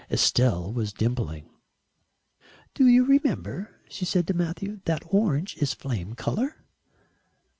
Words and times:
Estelle 0.09 0.73
was 0.73 0.91
dimpling. 0.93 1.47
"Do 2.73 2.87
you 2.87 3.05
remember," 3.05 3.75
she 3.87 4.03
said 4.03 4.25
to 4.29 4.33
Matthew, 4.33 4.81
"that 4.85 5.03
orange 5.09 5.57
is 5.57 5.75
flame 5.75 6.15
colour?" 6.15 6.65